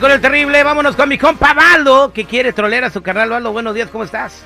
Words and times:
Con 0.00 0.10
el 0.10 0.20
terrible. 0.20 0.62
Vámonos 0.62 0.94
con 0.94 1.08
mi 1.08 1.16
compa 1.16 1.54
Baldo, 1.54 2.12
que 2.12 2.26
quiere 2.26 2.52
trolear 2.52 2.84
a 2.84 2.90
su 2.90 3.00
carnal. 3.00 3.30
Baldo, 3.30 3.50
buenos 3.50 3.74
días, 3.74 3.88
¿cómo 3.88 4.04
estás? 4.04 4.44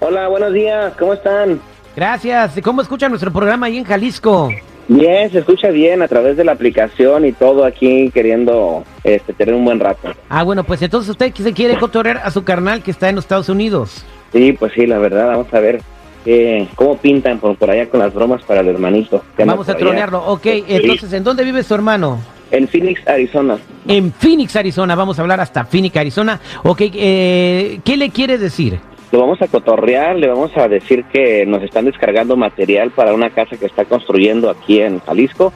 Hola, 0.00 0.26
buenos 0.28 0.54
días, 0.54 0.94
¿cómo 0.98 1.12
están? 1.12 1.60
Gracias. 1.94 2.56
¿Y 2.56 2.62
¿Cómo 2.62 2.80
escuchan 2.80 3.10
nuestro 3.10 3.30
programa 3.30 3.66
ahí 3.66 3.76
en 3.76 3.84
Jalisco? 3.84 4.50
Bien, 4.88 5.30
se 5.30 5.40
escucha 5.40 5.68
bien 5.68 6.00
a 6.00 6.08
través 6.08 6.38
de 6.38 6.44
la 6.44 6.52
aplicación 6.52 7.26
y 7.26 7.32
todo 7.32 7.66
aquí 7.66 8.10
queriendo 8.10 8.84
este, 9.04 9.34
tener 9.34 9.54
un 9.54 9.66
buen 9.66 9.80
rato. 9.80 10.14
Ah, 10.30 10.44
bueno, 10.44 10.64
pues 10.64 10.80
entonces 10.80 11.10
usted 11.10 11.34
se 11.34 11.52
quiere 11.52 11.76
cotorrear 11.76 12.22
a 12.24 12.30
su 12.30 12.42
carnal 12.42 12.82
que 12.82 12.90
está 12.90 13.10
en 13.10 13.16
los 13.16 13.24
Estados 13.24 13.50
Unidos. 13.50 14.02
Sí, 14.32 14.54
pues 14.54 14.72
sí, 14.72 14.86
la 14.86 14.98
verdad, 14.98 15.26
vamos 15.26 15.52
a 15.52 15.60
ver 15.60 15.82
eh, 16.24 16.66
cómo 16.74 16.96
pintan 16.96 17.38
por, 17.38 17.54
por 17.58 17.70
allá 17.70 17.86
con 17.90 18.00
las 18.00 18.14
bromas 18.14 18.42
para 18.44 18.60
el 18.60 18.68
hermanito. 18.68 19.22
Vamos 19.36 19.68
a 19.68 19.76
trolearlo. 19.76 20.24
Ok, 20.24 20.46
entonces, 20.46 21.12
¿en 21.12 21.22
dónde 21.22 21.44
vive 21.44 21.62
su 21.62 21.74
hermano? 21.74 22.18
En 22.50 22.68
Phoenix, 22.68 23.06
Arizona. 23.06 23.58
En 23.86 24.12
Phoenix, 24.12 24.56
Arizona. 24.56 24.94
Vamos 24.94 25.18
a 25.18 25.22
hablar 25.22 25.40
hasta 25.40 25.64
Phoenix, 25.64 25.96
Arizona. 25.96 26.40
Ok, 26.62 26.80
eh, 26.82 27.80
¿qué 27.84 27.96
le 27.96 28.10
quiere 28.10 28.38
decir? 28.38 28.80
Lo 29.10 29.20
vamos 29.20 29.40
a 29.40 29.48
cotorrear, 29.48 30.16
le 30.16 30.28
vamos 30.28 30.54
a 30.56 30.68
decir 30.68 31.04
que 31.04 31.46
nos 31.46 31.62
están 31.62 31.86
descargando 31.86 32.36
material 32.36 32.90
para 32.90 33.14
una 33.14 33.30
casa 33.30 33.56
que 33.56 33.66
está 33.66 33.86
construyendo 33.86 34.50
aquí 34.50 34.80
en 34.80 35.00
Jalisco, 35.00 35.52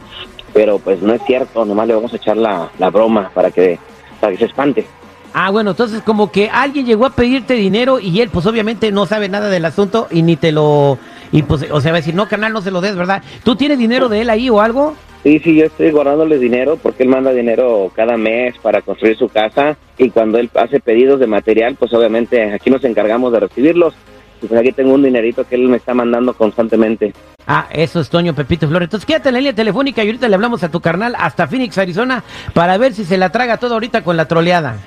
pero 0.54 0.78
pues 0.78 1.02
no 1.02 1.12
es 1.12 1.22
cierto, 1.26 1.64
nomás 1.66 1.86
le 1.86 1.94
vamos 1.94 2.14
a 2.14 2.16
echar 2.16 2.38
la, 2.38 2.70
la 2.78 2.88
broma 2.88 3.30
para 3.34 3.50
que, 3.50 3.78
para 4.20 4.32
que 4.32 4.38
se 4.38 4.44
espante. 4.46 4.86
Ah, 5.34 5.50
bueno, 5.50 5.70
entonces 5.70 6.02
como 6.02 6.30
que 6.30 6.48
alguien 6.50 6.86
llegó 6.86 7.06
a 7.06 7.10
pedirte 7.10 7.54
dinero 7.54 7.98
y 8.00 8.20
él 8.20 8.30
pues 8.30 8.46
obviamente 8.46 8.90
no 8.90 9.06
sabe 9.06 9.28
nada 9.28 9.48
del 9.48 9.64
asunto 9.64 10.08
y 10.10 10.22
ni 10.22 10.36
te 10.36 10.52
lo... 10.52 10.98
Y 11.30 11.42
pues, 11.42 11.66
o 11.70 11.80
sea, 11.80 11.92
va 11.92 11.98
a 11.98 12.00
decir, 12.00 12.14
no, 12.14 12.28
canal, 12.28 12.52
no 12.52 12.60
se 12.60 12.70
lo 12.70 12.82
des, 12.82 12.96
¿verdad? 12.96 13.22
¿Tú 13.42 13.56
tienes 13.56 13.78
dinero 13.78 14.10
de 14.10 14.22
él 14.22 14.30
ahí 14.30 14.50
o 14.50 14.60
algo? 14.60 14.94
Sí, 15.22 15.38
sí, 15.38 15.54
yo 15.54 15.66
estoy 15.66 15.92
guardándole 15.92 16.38
dinero 16.38 16.76
porque 16.82 17.04
él 17.04 17.08
manda 17.08 17.32
dinero 17.32 17.92
cada 17.94 18.16
mes 18.16 18.56
para 18.58 18.82
construir 18.82 19.16
su 19.16 19.28
casa 19.28 19.76
y 19.96 20.10
cuando 20.10 20.38
él 20.38 20.50
hace 20.54 20.80
pedidos 20.80 21.20
de 21.20 21.28
material, 21.28 21.76
pues 21.78 21.92
obviamente 21.94 22.52
aquí 22.52 22.70
nos 22.70 22.82
encargamos 22.82 23.32
de 23.32 23.40
recibirlos. 23.40 23.94
Y 24.42 24.46
pues 24.46 24.60
aquí 24.60 24.72
tengo 24.72 24.94
un 24.94 25.04
dinerito 25.04 25.44
que 25.44 25.54
él 25.54 25.68
me 25.68 25.76
está 25.76 25.94
mandando 25.94 26.34
constantemente. 26.34 27.14
Ah, 27.46 27.68
eso 27.70 28.00
es 28.00 28.10
Toño 28.10 28.34
Pepito 28.34 28.66
Flores. 28.66 28.86
Entonces 28.86 29.06
quédate 29.06 29.28
en 29.28 29.34
la 29.34 29.38
línea 29.38 29.54
telefónica 29.54 30.02
y 30.02 30.08
ahorita 30.08 30.28
le 30.28 30.34
hablamos 30.34 30.64
a 30.64 30.70
tu 30.70 30.80
carnal 30.80 31.14
hasta 31.16 31.46
Phoenix, 31.46 31.78
Arizona, 31.78 32.24
para 32.52 32.76
ver 32.76 32.92
si 32.92 33.04
se 33.04 33.16
la 33.16 33.30
traga 33.30 33.58
todo 33.58 33.74
ahorita 33.74 34.02
con 34.02 34.16
la 34.16 34.26
troleada. 34.26 34.78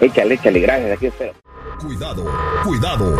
Échale, 0.00 0.34
échale, 0.34 0.58
gracias, 0.58 0.96
aquí 0.96 1.06
espero. 1.06 1.32
Cuidado, 1.80 2.24
cuidado. 2.64 3.16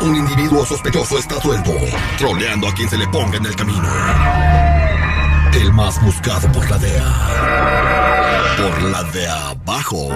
Un 0.00 0.16
individuo 0.16 0.64
sospechoso 0.64 1.18
está 1.18 1.34
suelto, 1.36 1.72
troleando 2.16 2.68
a 2.68 2.72
quien 2.72 2.88
se 2.88 2.96
le 2.96 3.06
ponga 3.08 3.36
en 3.36 3.44
el 3.44 3.56
camino. 3.56 3.88
El 5.54 5.72
más 5.72 6.02
buscado 6.02 6.50
por 6.52 6.68
la 6.70 6.78
DEA. 6.78 7.04
Por 8.56 8.82
la 8.82 9.02
de 9.04 9.28
abajo. 9.28 10.08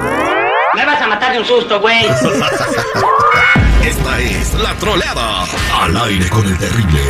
Me 0.75 0.85
vas 0.85 1.01
a 1.01 1.07
matar 1.07 1.33
de 1.33 1.39
un 1.39 1.45
susto, 1.45 1.81
güey. 1.81 2.05
Esta 3.85 4.21
es 4.21 4.55
la 4.55 4.75
troleada. 4.75 5.45
Al 5.81 5.97
aire 5.97 6.29
con 6.29 6.47
el 6.47 6.59
terrible. 6.59 7.01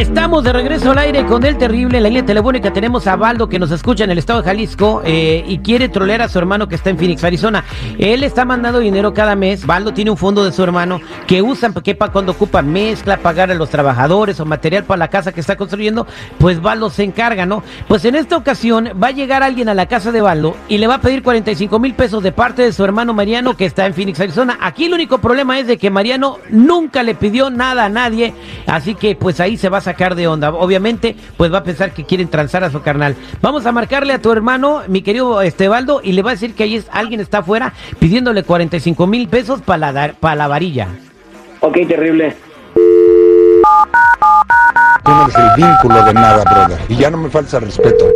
Estamos 0.00 0.44
de 0.44 0.54
regreso 0.54 0.92
al 0.92 0.98
aire 0.98 1.26
con 1.26 1.44
el 1.44 1.58
terrible. 1.58 1.98
En 1.98 2.04
la 2.04 2.08
línea 2.08 2.24
telefónica 2.24 2.72
tenemos 2.72 3.06
a 3.06 3.16
Baldo 3.16 3.50
que 3.50 3.58
nos 3.58 3.70
escucha 3.70 4.04
en 4.04 4.10
el 4.10 4.16
estado 4.16 4.40
de 4.40 4.48
Jalisco 4.48 5.02
eh, 5.04 5.44
y 5.46 5.58
quiere 5.58 5.90
trolear 5.90 6.22
a 6.22 6.28
su 6.30 6.38
hermano 6.38 6.68
que 6.68 6.74
está 6.74 6.88
en 6.88 6.96
Phoenix, 6.96 7.22
Arizona. 7.22 7.66
Él 7.98 8.24
está 8.24 8.46
mandando 8.46 8.78
dinero 8.78 9.12
cada 9.12 9.36
mes. 9.36 9.66
Baldo 9.66 9.92
tiene 9.92 10.10
un 10.10 10.16
fondo 10.16 10.42
de 10.42 10.52
su 10.52 10.62
hermano 10.62 11.02
que 11.26 11.42
usan 11.42 11.74
que 11.74 11.94
para 11.94 12.12
cuando 12.12 12.32
ocupa 12.32 12.62
mezcla, 12.62 13.18
pagar 13.18 13.50
a 13.50 13.54
los 13.54 13.68
trabajadores 13.68 14.40
o 14.40 14.46
material 14.46 14.84
para 14.84 15.00
la 15.00 15.08
casa 15.08 15.32
que 15.32 15.40
está 15.40 15.56
construyendo, 15.56 16.06
pues 16.38 16.62
Baldo 16.62 16.88
se 16.88 17.04
encarga, 17.04 17.44
¿no? 17.44 17.62
Pues 17.86 18.02
en 18.06 18.14
esta 18.14 18.38
ocasión 18.38 18.88
va 19.02 19.08
a 19.08 19.12
llegar 19.12 19.42
alguien 19.42 19.68
a 19.68 19.74
la 19.74 19.84
casa 19.84 20.12
de 20.12 20.22
Baldo 20.22 20.56
y 20.66 20.78
le 20.78 20.86
va 20.86 20.94
a 20.94 21.00
pedir 21.02 21.22
45 21.22 21.78
mil 21.78 21.92
pesos 21.92 22.22
de 22.22 22.32
parte 22.32 22.62
de 22.62 22.72
su 22.72 22.82
hermano 22.82 23.12
Mariano 23.12 23.54
que 23.54 23.66
está 23.66 23.84
en 23.84 23.92
Phoenix, 23.92 24.18
Arizona. 24.18 24.56
Aquí 24.62 24.86
el 24.86 24.94
único 24.94 25.18
problema 25.18 25.58
es 25.58 25.66
de 25.66 25.76
que 25.76 25.90
Mariano 25.90 26.38
nunca 26.48 27.02
le 27.02 27.14
pidió 27.14 27.50
nada 27.50 27.84
a 27.84 27.88
nadie, 27.90 28.32
así 28.66 28.94
que 28.94 29.14
pues 29.14 29.40
ahí 29.40 29.58
se 29.58 29.68
va 29.68 29.76
a 29.76 29.80
sacar 29.82 29.89
de 30.14 30.28
onda. 30.28 30.50
Obviamente, 30.50 31.16
pues 31.36 31.52
va 31.52 31.58
a 31.58 31.62
pensar 31.64 31.92
que 31.92 32.04
quieren 32.04 32.28
transar 32.28 32.64
a 32.64 32.70
su 32.70 32.80
carnal. 32.82 33.16
Vamos 33.42 33.66
a 33.66 33.72
marcarle 33.72 34.12
a 34.12 34.20
tu 34.22 34.30
hermano, 34.32 34.82
mi 34.88 35.02
querido 35.02 35.42
Estebaldo, 35.42 36.00
y 36.02 36.12
le 36.12 36.22
va 36.22 36.30
a 36.30 36.34
decir 36.34 36.54
que 36.54 36.62
ahí 36.64 36.76
es, 36.76 36.86
alguien 36.92 37.20
está 37.20 37.38
afuera 37.38 37.72
pidiéndole 37.98 38.42
45 38.42 39.06
mil 39.06 39.28
pesos 39.28 39.60
para 39.62 39.78
la, 39.78 39.92
dar- 39.92 40.14
para 40.14 40.34
la 40.36 40.48
varilla. 40.48 40.88
Ok, 41.60 41.76
terrible. 41.88 42.36
Tú 45.04 45.10
no 45.10 45.24
eres 45.24 45.36
el 45.36 45.50
vínculo 45.56 46.04
de 46.04 46.14
nada, 46.14 46.44
brother. 46.44 46.78
Y 46.88 46.96
ya 46.96 47.10
no 47.10 47.18
me 47.18 47.28
falta 47.28 47.60
respeto. 47.60 48.06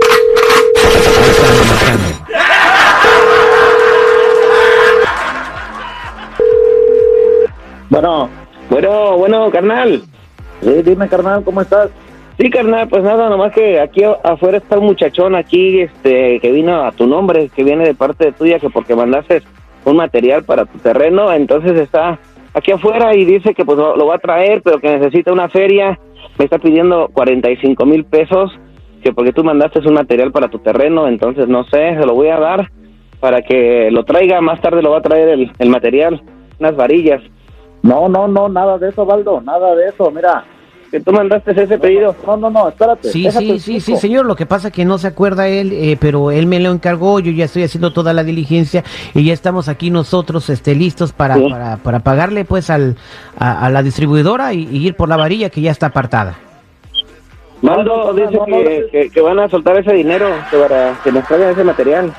Bueno, 7.91 8.28
bueno, 8.70 9.16
bueno, 9.18 9.50
carnal. 9.50 10.02
Sí, 10.64 10.82
dime, 10.82 11.08
carnal, 11.08 11.44
¿cómo 11.44 11.60
estás? 11.60 11.91
Sí, 12.38 12.48
carnal, 12.48 12.88
pues 12.88 13.02
nada, 13.02 13.28
nomás 13.28 13.52
que 13.52 13.78
aquí 13.78 14.02
afuera 14.02 14.56
está 14.56 14.78
un 14.78 14.86
muchachón 14.86 15.34
aquí, 15.34 15.82
este, 15.82 16.41
que 16.41 16.50
vino 16.50 16.82
a 16.82 16.92
tu 16.92 17.06
nombre, 17.06 17.50
que 17.54 17.62
viene 17.62 17.84
de 17.84 17.94
parte 17.94 18.25
de 18.25 18.32
tuya, 18.32 18.58
que 18.58 18.70
porque 18.70 18.97
mandaste 18.97 19.42
un 19.84 19.97
material 19.97 20.42
para 20.44 20.64
tu 20.64 20.78
terreno, 20.78 21.30
entonces 21.32 21.78
está 21.78 22.19
aquí 22.54 22.72
afuera 22.72 23.14
y 23.14 23.26
dice 23.26 23.53
que 23.53 23.64
pues 23.66 23.76
lo, 23.76 23.94
lo 23.94 24.06
va 24.06 24.14
a 24.14 24.19
traer, 24.19 24.62
pero 24.62 24.80
que 24.80 24.98
necesita 24.98 25.32
una 25.32 25.50
feria, 25.50 25.98
me 26.38 26.47
está 26.47 26.58
pidiendo 26.58 27.08
45 27.12 27.84
mil 27.84 28.04
pesos, 28.04 28.50
que 29.03 29.12
porque 29.12 29.32
tú 29.32 29.44
mandaste 29.44 29.80
un 29.80 29.94
material 29.94 30.32
para 30.32 30.48
tu 30.48 30.58
terreno, 30.60 31.06
entonces 31.06 31.47
no 31.47 31.64
sé, 31.64 31.94
se 31.94 32.06
lo 32.06 32.14
voy 32.14 32.28
a 32.28 32.41
dar 32.41 32.70
para 33.20 33.42
que 33.42 33.91
lo 33.91 34.04
traiga, 34.04 34.41
más 34.41 34.60
tarde 34.62 34.82
lo 34.82 34.91
va 34.92 34.98
a 34.98 35.03
traer 35.03 35.28
el, 35.28 35.53
el 35.58 35.69
material, 35.69 36.22
unas 36.58 36.74
varillas, 36.74 37.22
No, 37.82 38.08
no, 38.08 38.26
no, 38.26 38.48
nada 38.48 38.78
de 38.78 38.88
eso, 38.88 39.04
Baldo, 39.04 39.42
nada 39.42 39.74
de 39.76 39.88
eso, 39.88 40.10
mira. 40.10 40.44
Que 40.94 41.00
tú 41.00 41.10
mandaste 41.10 41.50
ese 41.60 41.77
pedido. 41.77 42.15
No, 42.25 42.37
no, 42.37 42.50
no, 42.50 42.69
espérate. 42.69 43.09
Sí, 43.10 43.28
sí, 43.28 43.59
sí, 43.59 43.81
sí, 43.81 43.97
señor. 43.97 44.27
Lo 44.27 44.37
que 44.37 44.47
pasa 44.47 44.71
que 44.71 44.84
no 44.84 44.97
se 44.97 45.09
acuerda 45.09 45.49
él, 45.49 45.72
eh, 45.72 45.97
pero 45.99 46.31
él 46.31 46.47
me 46.47 46.60
lo 46.60 46.71
encargó. 46.71 47.19
Yo 47.19 47.32
ya 47.32 47.47
estoy 47.47 47.65
haciendo 47.65 47.93
toda 47.93 48.12
la 48.12 48.22
diligencia 48.22 48.84
y 49.12 49.25
ya 49.25 49.33
estamos 49.33 49.69
aquí 49.69 49.91
nosotros, 49.91 50.49
este, 50.50 50.77
listos 50.77 51.12
para, 51.12 51.34
Sí. 51.34 51.49
para, 51.50 51.78
para 51.78 51.99
pagarle, 51.99 52.44
pues, 52.44 52.71
al, 52.71 52.97
a, 53.37 53.66
a 53.66 53.71
la 53.71 53.83
distribuidora 53.83 54.53
y, 54.53 54.69
y 54.71 54.87
ir 54.87 54.94
por 54.94 55.09
la 55.09 55.16
varilla 55.16 55.50
que 55.50 55.62
ya 55.62 55.72
está 55.72 55.87
apartada. 55.87 56.37
Mando 57.60 58.12
dice 58.12 58.31
no, 58.33 58.38
no, 58.38 58.44
que, 58.44 58.53
no. 58.84 58.91
que- 58.93 59.10
que 59.10 59.21
van 59.21 59.41
a 59.41 59.49
soltar 59.49 59.77
ese 59.78 59.94
dinero 59.94 60.28
para 60.53 60.97
que 61.03 61.10
nos 61.10 61.27
traigan 61.27 61.50
ese 61.50 61.65
material. 61.65 62.12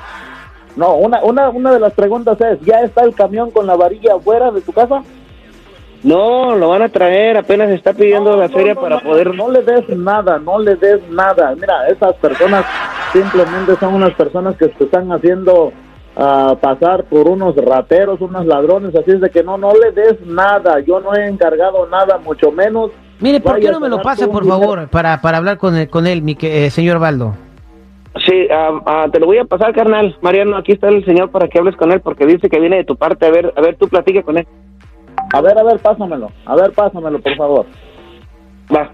No, 0.75 0.96
una, 0.96 1.24
una, 1.24 1.50
una 1.50 1.72
de 1.72 1.80
las 1.80 1.94
preguntas 1.94 2.38
es, 2.41 2.59
¿ya 2.66 2.81
está 2.81 3.06
el 3.06 3.16
camión 3.16 3.52
con 3.52 3.66
la 3.68 3.78
varilla 3.78 4.16
afuera 4.16 4.52
de 4.52 4.59
tu 4.59 4.74
casa? 4.74 5.02
No, 6.05 6.55
lo 6.55 6.69
van 6.69 6.83
a 6.83 6.89
traer, 6.89 7.35
apenas 7.35 7.69
está 7.71 7.91
pidiendo 7.93 8.31
No, 8.31 8.38
la 8.38 8.47
no, 8.47 8.53
feria 8.53 8.75
no, 8.75 8.81
para 8.81 8.95
no, 8.97 9.01
poder... 9.01 9.33
No 9.33 9.49
le 9.49 9.63
des 9.63 9.89
nada, 9.97 10.38
no 10.38 10.59
le 10.59 10.75
des 10.75 11.01
nada. 11.09 11.55
Mira, 11.59 11.88
esas 11.88 12.13
personas 12.17 12.63
simplemente 13.11 13.75
son 13.79 13.96
unas 13.96 14.13
personas 14.13 14.55
que 14.55 14.69
se 14.78 14.84
están 14.84 15.11
haciendo 15.11 15.73
ah, 16.16 16.55
pasar 16.61 17.05
por 17.05 17.28
unos 17.28 17.55
rateros, 17.55 18.22
unos 18.22 18.46
ladrones, 18.46 18.96
así 18.96 19.11
es 19.11 19.19
de 19.19 19.31
que 19.31 19.41
no, 19.43 19.57
no 19.57 19.72
le 19.73 19.91
des 19.93 20.22
nada. 20.28 20.79
Yo 20.81 20.99
no 20.99 21.16
he 21.16 21.25
encargado 21.25 21.87
nada, 21.87 22.19
mucho 22.19 22.51
menos. 22.51 22.91
Mire, 23.19 23.40
¿por 23.40 23.59
qué 23.59 23.72
no 23.72 23.79
me 23.79 23.90
lo 23.90 24.01
pasa, 24.03 24.28
por 24.28 24.43
dinero. 24.43 24.59
favor, 24.61 24.87
para, 24.90 25.22
para 25.22 25.37
hablar 25.40 25.58
con 25.58 25.75
él, 25.75 25.90
con 25.90 26.05
él 26.05 26.22
mi 26.22 26.35
que- 26.35 26.66
eh, 26.66 26.69
señor 26.69 26.99
Baldo? 26.99 27.34
Sí, 28.28 28.47
ah, 28.51 28.79
ah, 28.85 29.05
te 29.11 29.19
lo 29.19 29.25
voy 29.25 29.40
a 29.40 29.46
pasar, 29.46 29.73
carnal. 29.73 30.16
Mariano, 30.22 30.55
aquí 30.55 30.73
está 30.73 30.87
el 30.90 31.03
señor 31.03 31.31
para 31.31 31.47
que 31.47 31.58
hables 31.58 31.75
con 31.75 31.91
él 31.91 31.99
porque 32.01 32.25
dice 32.28 32.47
que 32.47 32.59
viene 32.59 32.78
de 32.78 32.84
tu 32.85 32.96
parte. 32.96 33.25
A 33.25 33.31
ver, 33.31 33.51
a 33.58 33.61
ver, 33.61 33.75
tú 33.75 33.87
platica 33.87 34.22
con 34.22 34.37
él. 34.37 34.47
A 35.35 35.41
ver, 35.41 35.58
a 35.59 35.64
ver, 35.64 35.79
pásamelo. 35.79 36.32
A 36.46 36.55
ver, 36.55 36.72
pásamelo, 36.72 37.20
por 37.20 37.35
favor. 37.35 37.66
Va. 38.73 38.90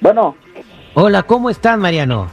Bueno, 0.00 0.34
Hola, 0.94 1.22
¿cómo 1.22 1.50
estás, 1.50 1.78
Mariano? 1.78 2.26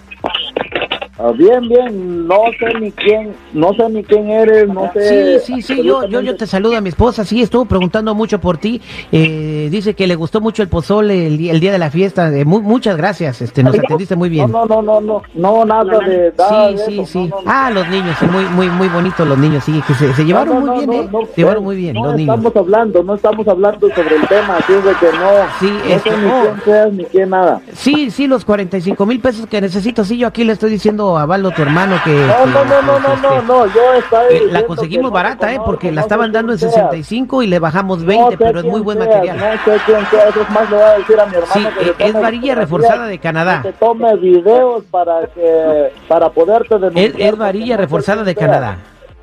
Ah, 1.19 1.31
bien, 1.35 1.67
bien. 1.67 2.27
No 2.27 2.41
sé 2.59 2.79
ni 2.79 2.91
quién, 2.91 3.33
no 3.53 3.73
sé 3.73 3.89
ni 3.89 4.03
quién 4.03 4.29
eres, 4.29 4.67
no 4.67 4.91
sé. 4.93 5.39
Sí, 5.39 5.53
sí, 5.55 5.61
sí, 5.61 5.83
yo, 5.83 6.07
yo, 6.07 6.21
yo 6.21 6.35
te 6.35 6.45
saludo 6.47 6.77
a 6.77 6.81
mi 6.81 6.89
esposa, 6.89 7.23
sí, 7.25 7.41
estuvo 7.41 7.65
preguntando 7.65 8.13
mucho 8.15 8.39
por 8.39 8.57
ti, 8.57 8.81
eh, 9.11 9.67
dice 9.71 9.93
que 9.93 10.07
le 10.07 10.15
gustó 10.15 10.41
mucho 10.41 10.61
el 10.63 10.69
pozole 10.69 11.27
el, 11.27 11.37
día- 11.37 11.51
el 11.53 11.59
día 11.59 11.71
de 11.71 11.77
la 11.79 11.89
fiesta, 11.91 12.35
eh, 12.35 12.45
mu- 12.45 12.61
muchas 12.61 12.97
gracias, 12.97 13.41
este, 13.41 13.63
nos 13.63 13.77
atendiste 13.77 14.15
muy 14.15 14.29
bien. 14.29 14.51
No, 14.51 14.65
no, 14.65 14.81
no, 14.81 14.99
no, 15.01 15.21
no, 15.35 15.65
no, 15.65 15.65
nada 15.65 15.99
de. 15.99 16.33
nada 16.37 16.69
Sí, 16.69 16.75
de 16.75 16.85
sí, 16.85 16.93
eso, 16.99 17.05
sí. 17.05 17.19
no, 17.19 17.35
no, 17.37 17.41
no. 17.41 17.51
Ah, 17.51 17.69
los 17.71 17.87
niños, 17.89 18.15
muy, 18.31 18.45
muy, 18.45 18.69
muy 18.69 18.87
bonitos 18.89 19.27
los 19.27 19.37
niños, 19.37 19.63
sí, 19.63 19.81
que 19.87 19.93
se, 19.93 20.13
se 20.13 20.25
llevaron 20.25 20.55
No, 20.59 20.65
no, 20.65 20.75
muy 20.75 20.85
no, 20.85 20.91
bien, 20.91 21.09
no, 21.11 21.19
¿eh? 21.19 21.23
no, 21.23 21.27
se 21.33 21.41
llevaron 21.41 21.63
muy 21.63 21.75
bien, 21.75 21.93
no 21.95 22.05
los 22.05 22.15
niños. 22.15 22.35
estamos 22.35 22.55
hablando, 22.55 23.03
no 23.03 23.15
estamos 23.15 23.47
hablando 23.47 23.87
sobre 23.89 24.15
el 24.15 24.27
tema, 24.27 24.57
así 24.57 24.73
es 24.73 24.83
de 24.83 24.91
que 24.91 25.17
no. 25.17 25.29
Sí, 25.59 25.71
no 25.71 25.95
es 25.95 26.01
sé 26.01 26.17
ni 26.17 26.25
oh. 26.27 26.41
quién 26.41 26.61
seas 26.65 26.93
ni 26.93 27.05
quién 27.05 27.29
nada. 27.29 27.61
Sí, 27.73 28.11
sí, 28.11 28.27
los 28.27 28.43
45 28.45 29.05
mil 29.05 29.19
pesos 29.19 29.47
que 29.47 29.61
necesito, 29.61 30.03
sí, 30.03 30.17
yo 30.17 30.27
aquí 30.27 30.43
le 30.43 30.53
estoy 30.53 30.69
diciendo 30.71 31.06
diciendo 31.07 31.17
a 31.17 31.25
Baldo, 31.25 31.51
tu 31.51 31.61
hermano, 31.61 31.95
que... 32.03 32.11
No, 32.11 32.43
que- 32.43 32.51
no, 32.51 32.65
no, 32.65 32.81
no, 32.81 32.95
que, 32.97 33.01
no, 33.01 33.13
este, 33.13 33.27
no, 33.27 33.41
no, 33.41 33.65
yo 33.73 33.93
estoy 33.93 34.35
eh, 34.35 34.41
la 34.51 34.63
conseguimos 34.65 35.11
no 35.11 35.11
barata, 35.11 35.53
¿eh? 35.53 35.59
Porque 35.63 35.91
la 35.91 35.95
no 35.95 36.01
estaban 36.01 36.31
dando 36.31 36.53
en 36.53 36.57
quién 36.59 36.71
seas. 36.71 36.85
65 36.91 37.43
y 37.43 37.47
le 37.47 37.59
bajamos 37.59 37.99
No 37.99 38.05
20, 38.07 38.31
sé 38.31 38.37
pero 38.37 38.59
es 38.59 38.65
muy 38.65 38.81
buen 38.81 38.99
material. 38.99 39.37
No 39.37 39.43
sé 39.73 39.81
quién 39.85 40.05
seas, 40.09 40.35
es 40.35 40.49
más, 40.49 40.69
le 40.69 40.75
voy 40.77 40.85
a 40.85 40.97
decir 40.97 41.19
a 41.19 41.25
mi 41.25 41.35
hermano 41.35 41.53
Sí, 41.53 41.67
que 41.79 41.89
eh, 41.89 41.95
es 42.07 42.13
varilla 42.13 42.55
reforzada 42.55 43.05
de 43.07 43.19
Canadá. 43.19 43.61
Que 43.61 43.73
tome 43.73 44.15
videos 44.15 44.83
para 44.91 45.27
que, 45.27 45.93
para 46.07 46.29
poderte 46.29 46.75
denunciar. 46.77 47.05
Es, 47.05 47.15
es 47.33 47.37
varilla 47.37 47.75
no 47.75 47.81
reforzada 47.81 48.23
de. 48.23 48.35
Canadá. 48.35 48.77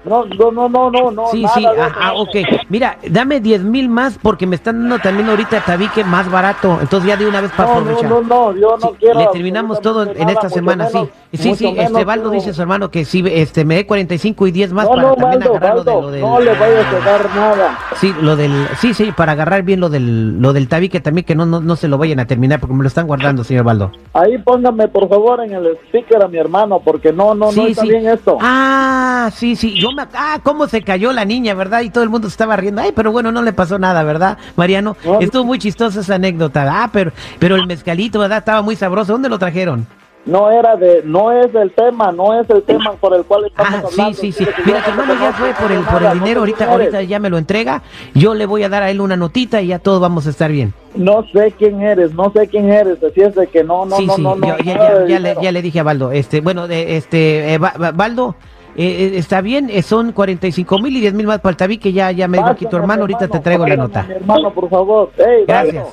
No, 0.04 0.24
no, 0.26 0.50
no, 0.52 0.68
no, 0.68 0.90
no, 0.90 1.10
no. 1.10 1.26
Sí, 1.28 1.42
nada 1.42 1.54
sí, 1.54 1.62
de 1.62 1.72
eso, 1.72 1.82
ah, 1.82 1.92
ah, 1.98 2.08
no. 2.14 2.20
ok. 2.22 2.36
Mira, 2.68 2.98
dame 3.08 3.40
10 3.40 3.62
mil 3.62 3.88
más 3.88 4.18
porque 4.20 4.46
me 4.46 4.56
están 4.56 4.80
dando 4.82 4.98
también 4.98 5.28
ahorita 5.30 5.60
tabique 5.64 6.04
más 6.04 6.30
barato. 6.30 6.78
Entonces 6.80 7.08
ya 7.08 7.16
de 7.16 7.26
una 7.26 7.40
vez 7.40 7.50
para 7.52 7.68
No, 7.70 7.74
no, 7.74 7.80
aprovechar. 7.80 8.10
no, 8.10 8.20
no, 8.22 8.52
yo 8.54 8.76
no 8.76 8.88
Sí, 8.88 8.94
quiero. 9.00 9.20
le 9.20 9.26
terminamos 9.28 9.80
todo 9.80 10.02
en 10.02 10.08
absolutamente 10.10 10.32
esta 10.32 10.42
nada, 10.48 10.54
semana, 10.54 10.86
sí. 10.88 10.94
menos- 10.98 11.08
Sí, 11.34 11.48
mucho 11.48 11.58
sí, 11.58 11.74
este 11.78 12.04
Baldo 12.04 12.30
dice 12.30 12.52
su 12.54 12.62
hermano 12.62 12.90
que 12.90 13.04
sí, 13.04 13.24
este, 13.26 13.64
me 13.64 13.74
dé 13.76 13.86
45 13.86 14.46
y 14.46 14.52
10 14.52 14.72
más 14.72 14.84
No, 14.84 14.90
para 14.90 15.02
no, 15.02 15.14
también 15.16 15.40
Baldo, 15.40 15.50
agarrar 15.56 15.74
lo, 15.76 15.84
de, 15.84 15.92
lo 15.94 16.10
del... 16.10 16.20
no 16.20 16.38
le 16.40 16.54
vayas 16.54 16.86
a 16.86 16.98
dar 17.04 17.34
nada. 17.34 17.78
Sí, 18.00 18.12
lo 18.20 18.36
del, 18.36 18.52
sí, 18.80 18.92
sí, 18.94 19.12
para 19.16 19.32
agarrar 19.32 19.62
bien 19.62 19.80
lo 19.80 19.88
del, 19.88 20.40
lo 20.40 20.52
del 20.52 20.68
tabique 20.68 21.00
también, 21.00 21.24
que 21.24 21.34
no, 21.34 21.46
no, 21.46 21.60
no 21.60 21.76
se 21.76 21.88
lo 21.88 21.98
vayan 21.98 22.20
a 22.20 22.26
terminar 22.26 22.60
porque 22.60 22.74
me 22.74 22.82
lo 22.82 22.88
están 22.88 23.06
guardando, 23.06 23.44
señor 23.44 23.64
Baldo. 23.64 23.92
Ahí 24.12 24.38
póngame, 24.38 24.88
por 24.88 25.08
favor, 25.08 25.40
en 25.44 25.52
el 25.52 25.78
speaker 25.86 26.22
a 26.22 26.28
mi 26.28 26.38
hermano, 26.38 26.80
porque 26.80 27.12
no, 27.12 27.34
no, 27.34 27.52
no 27.52 27.66
está 27.66 27.82
sí. 27.82 27.88
bien 27.88 28.08
esto. 28.08 28.38
Ah, 28.40 29.30
sí, 29.32 29.56
sí. 29.56 29.74
Yo 29.78 29.92
me, 29.92 30.02
ah, 30.14 30.38
cómo 30.42 30.66
se 30.66 30.82
cayó 30.82 31.12
la 31.12 31.24
niña, 31.24 31.54
¿verdad? 31.54 31.82
Y 31.82 31.90
todo 31.90 32.04
el 32.04 32.10
mundo 32.10 32.28
se 32.28 32.34
estaba 32.34 32.56
riendo. 32.56 32.82
Ay, 32.82 32.92
pero 32.94 33.12
bueno, 33.12 33.32
no 33.32 33.42
le 33.42 33.52
pasó 33.52 33.78
nada, 33.78 34.02
¿verdad, 34.02 34.38
Mariano? 34.56 34.96
No, 35.04 35.20
Estuvo 35.20 35.44
muy 35.44 35.58
chistosa 35.58 36.00
esa 36.00 36.16
anécdota. 36.16 36.66
Ah, 36.68 36.90
pero, 36.92 37.12
pero 37.38 37.56
el 37.56 37.66
mezcalito, 37.66 38.18
¿verdad? 38.18 38.38
Estaba 38.38 38.62
muy 38.62 38.76
sabroso. 38.76 39.12
¿Dónde 39.12 39.28
lo 39.28 39.38
trajeron? 39.38 39.86
No 40.26 40.50
era 40.50 40.74
de, 40.76 41.02
no 41.04 41.30
es 41.32 41.54
el 41.54 41.70
tema, 41.72 42.10
no 42.10 42.40
es 42.40 42.48
el 42.48 42.62
tema 42.62 42.92
por 42.92 43.14
el 43.14 43.24
cual 43.24 43.44
estamos 43.44 43.74
Ah, 43.74 43.82
sí, 43.90 44.00
hablando. 44.00 44.18
sí, 44.18 44.32
sí. 44.32 44.46
Mira, 44.64 44.82
tu 44.82 44.90
no 44.94 45.02
hermano 45.02 45.20
ya 45.20 45.32
fue 45.34 45.52
por 45.52 45.70
el, 45.70 45.80
por 45.82 46.02
el 46.02 46.18
dinero. 46.18 46.40
Ahorita, 46.40 46.70
ahorita 46.72 47.02
ya 47.02 47.18
me 47.18 47.28
lo 47.28 47.36
entrega. 47.36 47.82
Yo 48.14 48.32
le 48.34 48.46
voy 48.46 48.62
a 48.62 48.70
dar 48.70 48.82
a 48.82 48.90
él 48.90 49.00
una 49.02 49.16
notita 49.16 49.60
y 49.60 49.66
ya 49.66 49.78
todos 49.78 50.00
vamos 50.00 50.26
a 50.26 50.30
estar 50.30 50.50
bien. 50.50 50.72
No 50.94 51.24
sé 51.32 51.52
quién 51.58 51.82
eres, 51.82 52.14
no 52.14 52.32
sé 52.32 52.48
quién 52.48 52.70
eres, 52.72 53.02
así 53.02 53.20
es 53.20 53.34
de 53.34 53.46
que 53.48 53.64
no, 53.64 53.84
no, 53.84 53.96
sí, 53.96 54.06
no, 54.06 54.16
sí. 54.16 54.22
no, 54.22 54.34
no, 54.36 54.46
yo- 54.58 55.06
ya, 55.06 55.18
le, 55.20 55.36
ya 55.42 55.52
le 55.52 55.60
dije 55.60 55.80
a 55.80 55.82
Baldo. 55.82 56.10
Este, 56.10 56.40
bueno, 56.40 56.64
este, 56.66 57.52
eh, 57.54 57.58
Ba- 57.58 57.74
Ba- 57.78 57.92
Baldo. 57.92 58.34
eh, 58.76 59.10
eh, 59.14 59.18
está 59.18 59.40
bien, 59.42 59.68
eh, 59.70 59.82
son 59.82 60.12
45 60.12 60.78
mil 60.78 60.96
y 60.96 61.00
10 61.00 61.12
mil 61.14 61.26
más 61.26 61.40
para 61.40 61.50
el 61.50 61.56
tabique. 61.58 61.92
Ya, 61.92 62.10
ya 62.12 62.28
me 62.28 62.38
dijo 62.38 62.48
aquí 62.50 62.64
tu 62.66 62.76
hermano. 62.76 63.02
Ahorita 63.02 63.28
te 63.28 63.40
traigo 63.40 63.66
la 63.66 63.76
nota. 63.76 64.04
Mi 64.08 64.14
hermano, 64.14 64.52
por 64.54 64.70
favor. 64.70 65.10
Gracias. 65.46 65.74
Baldo, 65.74 65.92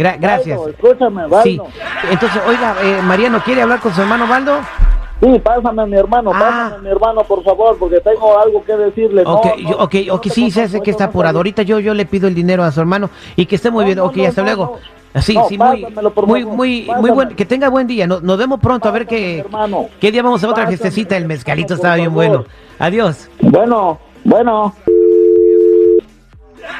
Gra- 0.00 0.16
gracias. 0.18 0.58
Escúchame, 0.66 1.22
Baldo. 1.22 1.42
Sí. 1.42 1.60
Entonces, 2.10 2.42
oiga, 2.48 2.74
eh, 2.82 3.00
Mariano, 3.02 3.42
¿quiere 3.44 3.62
hablar 3.62 3.80
con 3.80 3.92
su 3.94 4.00
hermano 4.00 4.26
Baldo? 4.26 4.58
Sí, 5.22 5.38
pásame 5.38 5.82
a 5.82 5.86
mi 5.86 5.96
hermano, 5.96 6.30
Ah. 6.34 6.38
pásame 6.38 6.74
a 6.74 6.78
mi 6.78 6.88
hermano, 6.88 7.22
por 7.24 7.44
favor, 7.44 7.76
porque 7.78 8.00
tengo 8.00 8.38
algo 8.40 8.64
que 8.64 8.72
decirle. 8.74 9.22
No, 9.24 9.34
Ok, 9.34 9.46
no, 9.46 9.70
yo- 9.70 9.76
ok, 9.78 9.94
no 10.06 10.14
ok, 10.14 10.26
sí, 10.30 10.50
sé, 10.50 10.80
que 10.80 10.90
está 10.90 11.04
no 11.04 11.10
apurado. 11.10 11.38
Ahorita 11.40 11.62
yo, 11.62 11.78
yo 11.78 11.92
le 11.92 12.06
pido 12.06 12.26
el 12.26 12.34
dinero 12.34 12.64
a 12.64 12.72
su 12.72 12.80
hermano 12.80 13.10
y 13.36 13.44
que 13.44 13.56
esté 13.56 13.70
muy 13.70 13.82
No, 13.82 13.86
bien. 13.86 13.98
no, 13.98 14.04
ok, 14.06 14.16
no, 14.16 14.24
hasta 14.26 14.40
no, 14.40 14.46
luego. 14.46 14.78
no. 15.12 15.20
Sí, 15.20 15.34
No, 15.34 15.48
sí, 15.48 15.58
muy, 15.58 15.86
muy, 16.24 16.44
muy, 16.46 16.88
muy 17.00 17.10
buen, 17.10 17.30
que 17.34 17.44
tenga 17.44 17.68
buen 17.68 17.86
día. 17.88 18.06
Nos, 18.06 18.22
nos 18.22 18.38
vemos 18.38 18.60
pronto 18.60 18.88
a 18.88 18.92
ver 18.92 19.06
qué, 19.08 19.40
hermano. 19.40 19.88
qué 20.00 20.10
día 20.12 20.22
vamos 20.22 20.42
a 20.44 20.48
otra 20.48 20.66
fiestecita. 20.68 21.16
El 21.16 21.26
mezcalito 21.26 21.74
estaba 21.74 21.96
bien 21.96 22.14
bueno. 22.14 22.44
Adiós. 22.78 23.28
Bueno, 23.42 23.98
bueno. 24.24 24.72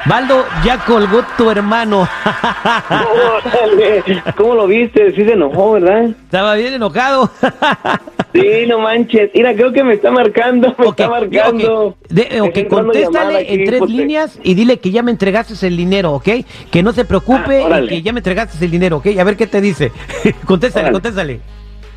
Baldo, 0.07 0.45
ya 0.65 0.79
colgó 0.87 1.23
tu 1.37 1.51
hermano. 1.51 2.09
¿Cómo 4.37 4.55
lo 4.55 4.67
viste? 4.67 5.13
Sí 5.15 5.25
se 5.25 5.33
enojó, 5.33 5.73
¿verdad? 5.73 6.05
estaba 6.25 6.55
bien 6.55 6.75
enojado. 6.75 7.31
Sí, 8.33 8.65
no 8.69 8.79
manches. 8.79 9.29
Mira, 9.35 9.53
creo 9.55 9.73
que 9.73 9.83
me 9.83 9.95
está 9.95 10.13
marcando, 10.13 10.69
me 10.79 10.87
Ok, 10.87 11.01
está 11.01 11.09
marcando. 11.11 11.87
ok. 11.87 11.97
De- 12.11 12.41
ok, 12.41 12.69
contéstale 12.69 13.39
aquí, 13.39 13.55
en 13.55 13.65
tres 13.65 13.81
líneas 13.91 14.39
y 14.45 14.55
dile 14.55 14.79
que 14.79 14.93
ya 14.93 15.03
me 15.03 15.11
entregaste 15.11 15.67
el 15.67 15.77
dinero, 15.77 16.13
¿ok? 16.13 16.29
Que 16.71 16.85
no 16.85 16.93
se 16.93 17.05
preocupe 17.05 17.65
Ah, 17.69 17.81
y 17.81 17.89
que 17.89 18.03
ya 18.03 18.13
me 18.13 18.21
entregaste 18.21 18.65
el 18.65 18.71
dinero, 18.71 18.99
¿ok? 18.99 19.09
A 19.19 19.25
ver 19.25 19.37
qué 19.37 19.49
te 19.49 19.61
dice. 19.61 19.91
contéstale, 20.47 20.85
Órale. 20.85 20.93
contéstale. 20.93 21.41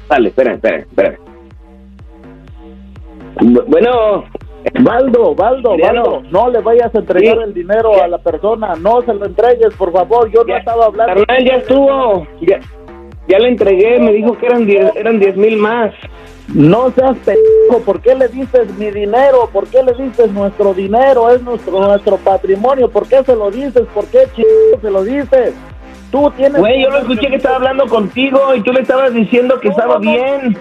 Dale, 0.10 0.30
espera, 0.30 0.54
espera, 0.56 0.78
espera. 0.80 1.16
Bu- 3.36 3.66
Bueno, 3.68 4.24
Baldo, 4.82 5.36
Baldo, 5.36 5.72
Mariano. 5.72 6.04
Baldo, 6.04 6.24
no 6.32 6.50
le 6.50 6.60
vayas 6.60 6.94
a 6.96 7.00
entregar 7.00 7.38
Sí. 7.38 7.44
el 7.44 7.54
dinero 7.54 8.02
a 8.02 8.08
la 8.08 8.18
persona, 8.18 8.74
no 8.80 9.02
se 9.02 9.14
lo 9.14 9.26
entregues, 9.26 9.74
por 9.76 9.92
favor, 9.92 10.30
yo 10.32 10.42
no 10.44 10.50
ya, 10.50 10.58
estaba 10.58 10.86
hablando. 10.86 11.26
carnal, 11.26 11.46
ya 11.46 11.56
estuvo. 11.56 12.28
Ya, 12.42 12.60
ya 13.28 13.40
le 13.40 13.50
entregué, 13.50 14.00
me 14.00 14.12
dijo 14.14 14.38
que 14.38 14.46
eran 14.46 14.66
diez, 14.66 14.96
eran 14.96 15.20
diez 15.20 15.36
mil 15.36 15.58
más. 15.58 15.94
No 16.54 16.92
seas 16.92 17.16
pendejo, 17.20 17.80
¿por 17.86 18.02
qué 18.02 18.16
le 18.16 18.28
dices 18.28 18.70
mi 18.78 18.92
dinero? 18.92 19.50
¿Por 19.54 19.66
qué 19.68 19.82
le 19.82 19.94
dices 19.94 20.30
nuestro 20.32 20.74
dinero? 20.74 21.30
Es 21.30 21.42
nuestro 21.42 21.80
nuestro 21.80 22.18
patrimonio, 22.18 22.90
¿por 22.90 23.08
qué 23.08 23.24
se 23.24 23.34
lo 23.36 23.50
dices? 23.50 23.84
¿Por 23.94 24.06
qué 24.08 24.28
se 24.82 24.92
lo 24.92 25.04
dices? 25.04 25.54
Tú 26.12 26.32
tienes 26.36 26.60
Güey, 26.60 26.84
yo 26.84 26.90
lo 26.92 27.00
escuché 27.00 27.28
que 27.28 27.38
estaba 27.38 27.56
hablando 27.56 27.88
contigo 27.88 28.54
y 28.56 28.62
tú 28.62 28.72
le 28.72 28.82
estabas 28.82 29.14
diciendo 29.14 29.60
que 29.60 29.70
No, 29.70 29.72
estaba 29.72 29.94
no, 29.96 30.00
bien. 30.02 30.58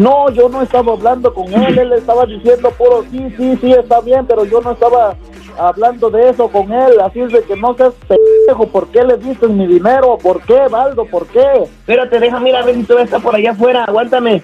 No, 0.00 0.30
yo 0.30 0.48
no 0.48 0.62
estaba 0.62 0.94
hablando 0.94 1.34
con 1.34 1.52
él, 1.52 1.78
él 1.78 1.92
estaba 1.92 2.24
diciendo 2.24 2.70
puro 2.70 3.04
sí, 3.10 3.34
sí, 3.36 3.58
sí, 3.60 3.72
está 3.72 4.00
bien, 4.00 4.24
pero 4.26 4.46
yo 4.46 4.62
no 4.62 4.72
estaba 4.72 5.14
hablando 5.58 6.08
de 6.08 6.30
eso 6.30 6.48
con 6.48 6.72
él, 6.72 6.98
así 7.04 7.20
es 7.20 7.30
de 7.30 7.42
que 7.42 7.54
no 7.54 7.74
seas 7.74 7.92
pendejo, 8.08 8.66
¿por 8.68 8.88
qué 8.88 9.04
le 9.04 9.18
dices 9.18 9.50
mi 9.50 9.66
dinero? 9.66 10.16
¿Por 10.16 10.40
qué, 10.40 10.58
Baldo? 10.70 11.04
¿Por 11.04 11.26
qué? 11.26 11.44
Espérate, 11.64 12.18
déjame 12.18 12.48
ir 12.48 12.56
a 12.56 12.62
ver 12.62 12.76
si 12.76 12.84
todavía 12.84 13.04
está 13.04 13.18
por 13.18 13.34
allá 13.36 13.50
afuera, 13.50 13.84
aguántame. 13.84 14.42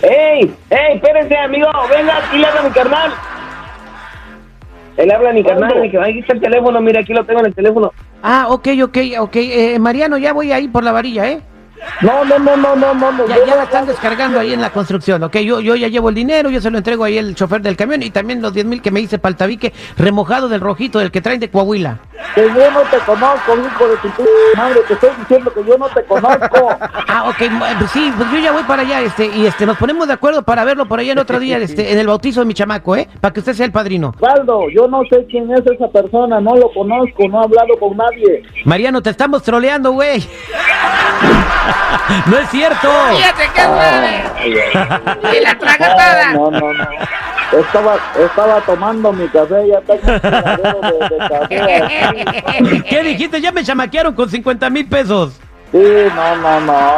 ¡Ey! 0.00 0.50
¡Ey! 0.70 0.94
Espérense, 0.94 1.36
amigo! 1.36 1.68
¡Venga! 1.94 2.16
Aquí 2.16 2.38
le 2.38 2.46
habla 2.46 2.62
mi 2.62 2.70
carnal. 2.70 3.12
Él 4.96 5.10
habla 5.10 5.28
a 5.28 5.32
mi 5.34 5.44
carnal, 5.44 5.72
¿Cuándo? 5.72 5.92
carnal. 5.92 6.10
Aquí 6.10 6.18
está 6.20 6.32
el 6.32 6.40
teléfono, 6.40 6.80
mira, 6.80 7.00
aquí 7.00 7.12
lo 7.12 7.22
tengo 7.26 7.40
en 7.40 7.46
el 7.46 7.54
teléfono. 7.54 7.92
Ah, 8.22 8.46
ok, 8.48 8.68
ok, 8.82 8.98
ok. 9.20 9.36
Eh, 9.36 9.78
Mariano, 9.78 10.16
ya 10.16 10.32
voy 10.32 10.52
ahí 10.52 10.68
por 10.68 10.82
la 10.84 10.92
varilla, 10.92 11.28
¿eh? 11.30 11.42
No, 12.02 12.24
no, 12.24 12.38
no, 12.38 12.56
no, 12.56 12.76
no, 12.76 12.94
no. 12.94 13.26
Ya, 13.26 13.36
ya 13.46 13.56
la 13.56 13.64
están 13.64 13.86
descargando 13.86 14.38
ahí 14.38 14.52
en 14.52 14.60
la 14.60 14.70
construcción, 14.70 15.22
ok. 15.22 15.36
Yo, 15.38 15.60
yo 15.60 15.76
ya 15.76 15.88
llevo 15.88 16.10
el 16.10 16.14
dinero, 16.14 16.50
yo 16.50 16.60
se 16.60 16.70
lo 16.70 16.78
entrego 16.78 17.04
ahí 17.04 17.18
al 17.18 17.34
chofer 17.34 17.62
del 17.62 17.76
camión 17.76 18.02
y 18.02 18.10
también 18.10 18.42
los 18.42 18.52
10 18.52 18.66
mil 18.66 18.82
que 18.82 18.90
me 18.90 19.00
hice 19.00 19.18
para 19.18 19.30
el 19.30 19.36
tabique 19.36 19.72
remojado 19.96 20.48
del 20.48 20.60
rojito, 20.60 20.98
del 20.98 21.10
que 21.10 21.20
traen 21.20 21.40
de 21.40 21.50
Coahuila. 21.50 21.98
Que 22.34 22.42
yo 22.42 22.70
no 22.70 22.80
te 22.82 22.98
conozco, 22.98 23.54
hijo 23.56 23.88
de 23.88 23.96
tu 23.96 24.08
madre, 24.56 24.80
te 24.86 24.94
estoy 24.94 25.10
diciendo 25.18 25.52
que 25.54 25.64
yo 25.64 25.78
no 25.78 25.88
te 25.88 26.02
conozco. 26.04 26.68
Ah, 27.08 27.30
ok, 27.30 27.38
pues 27.78 27.90
sí, 27.92 28.12
pues 28.16 28.30
yo 28.30 28.38
ya 28.38 28.52
voy 28.52 28.64
para 28.64 28.82
allá, 28.82 29.00
este, 29.00 29.26
y 29.26 29.46
este, 29.46 29.64
nos 29.64 29.78
ponemos 29.78 30.06
de 30.06 30.12
acuerdo 30.12 30.42
para 30.42 30.64
verlo 30.64 30.86
por 30.86 30.98
allá 30.98 31.12
en 31.12 31.18
otro 31.18 31.38
día, 31.38 31.56
este, 31.56 31.92
en 31.92 31.98
el 31.98 32.06
bautizo 32.06 32.40
de 32.40 32.46
mi 32.46 32.52
chamaco, 32.52 32.94
¿eh? 32.94 33.08
Para 33.20 33.32
que 33.32 33.40
usted 33.40 33.54
sea 33.54 33.64
el 33.64 33.72
padrino. 33.72 34.14
Baldo, 34.20 34.68
yo 34.70 34.86
no 34.86 35.02
sé 35.08 35.24
quién 35.30 35.50
es 35.50 35.60
esa 35.66 35.88
persona, 35.88 36.40
no 36.40 36.56
lo 36.56 36.70
conozco, 36.72 37.28
no 37.28 37.40
he 37.40 37.44
hablado 37.44 37.78
con 37.80 37.96
nadie. 37.96 38.42
Mariano, 38.64 39.00
te 39.00 39.10
estamos 39.10 39.42
troleando, 39.42 39.92
güey. 39.92 40.20
no 42.26 42.38
es 42.38 42.48
cierto. 42.50 42.88
Fíjate 43.16 43.48
que 43.54 43.62
suave. 43.62 44.24
Y 45.36 45.40
la 45.42 45.58
traga 45.58 45.94
toda. 45.94 46.32
No, 46.32 46.50
no, 46.50 46.72
no. 46.72 46.86
Estaba, 47.58 47.96
estaba 48.18 48.60
tomando 48.62 49.12
mi 49.12 49.28
café, 49.28 49.68
ya 49.68 49.80
tengo 49.82 50.12
de, 50.80 51.08
de 51.08 51.18
café. 51.28 52.82
¿Qué 52.88 53.02
dijiste? 53.02 53.40
Ya 53.40 53.52
me 53.52 53.62
chamaquearon 53.62 54.14
con 54.14 54.28
50 54.28 54.68
mil 54.70 54.86
pesos. 54.88 55.38
Sí, 55.72 55.78
no, 56.14 56.36
no, 56.36 56.60
no, 56.60 56.94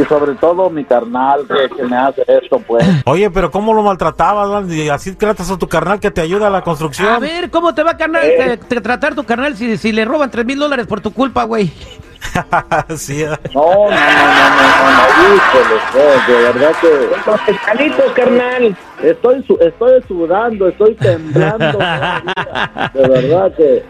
Y 0.00 0.04
sobre 0.06 0.34
todo 0.34 0.70
mi 0.70 0.84
carnal 0.84 1.40
que, 1.48 1.74
que 1.76 1.82
me 1.84 1.96
hace 1.96 2.22
esto, 2.26 2.58
pues. 2.66 2.84
Oye, 3.06 3.28
pero 3.30 3.50
¿cómo 3.50 3.72
lo 3.74 3.82
maltratabas? 3.82 4.68
Y 4.70 4.88
así 4.88 5.14
tratas 5.14 5.50
a 5.50 5.58
tu 5.58 5.68
carnal 5.68 6.00
que 6.00 6.10
te 6.10 6.20
ayuda 6.20 6.46
a 6.46 6.50
la 6.50 6.62
construcción. 6.62 7.08
A 7.08 7.18
ver, 7.18 7.50
¿cómo 7.50 7.74
te 7.74 7.82
va 7.82 7.96
carnal, 7.96 8.22
te- 8.22 8.56
te- 8.56 8.80
tratar 8.80 9.14
tu 9.14 9.24
carnal 9.24 9.56
si, 9.56 9.76
si 9.76 9.92
le 9.92 10.04
roban 10.04 10.30
3 10.30 10.44
mil 10.46 10.58
dólares 10.58 10.86
por 10.86 11.00
tu 11.00 11.12
culpa, 11.12 11.44
güey? 11.44 11.72
sí, 12.96 13.22
eh. 13.22 13.28
No, 13.54 13.62
no, 13.62 13.90
no, 13.90 13.90
no, 13.90 13.90
no, 13.90 14.90
no, 14.90 15.42
pues, 15.92 16.26
de 16.26 16.34
verdad 16.42 16.72
que 16.80 17.30
Los 17.30 17.40
pescaditos, 17.42 18.12
carnal. 18.14 18.76
estoy, 19.02 19.42
su- 19.46 19.58
estoy 19.60 20.02
sudando, 20.08 20.68
estoy 20.68 20.94
temblando. 20.94 21.78
De 22.94 23.08
verdad 23.08 23.52
que... 23.56 23.84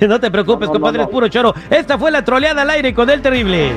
no 0.06 0.18
te 0.20 0.30
preocupes, 0.30 0.68
No, 0.68 0.74
no, 0.74 0.80
compadre, 0.80 0.98
no, 0.98 1.04
es 1.04 1.08
no. 1.08 1.12
puro 1.12 1.28
choro. 1.28 1.54
Esta 1.70 1.98
fue 1.98 2.10
la 2.10 2.24
troleada 2.24 2.62
al 2.62 2.70
aire 2.70 2.92
con 2.94 3.08
el 3.10 3.22
terrible. 3.22 3.72